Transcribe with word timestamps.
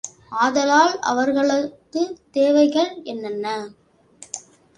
ஆதலால், 0.35 0.95
அவர்களது 1.01 2.01
தேவைகள் 2.31 3.01
என்னென்ன? 3.03 3.45